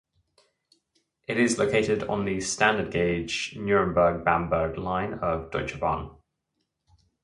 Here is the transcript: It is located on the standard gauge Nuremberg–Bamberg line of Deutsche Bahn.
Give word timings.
It 1.27 1.37
is 1.37 1.59
located 1.59 2.01
on 2.05 2.25
the 2.25 2.41
standard 2.41 2.89
gauge 2.91 3.55
Nuremberg–Bamberg 3.55 4.75
line 4.79 5.19
of 5.19 5.51
Deutsche 5.51 5.79
Bahn. 5.79 6.17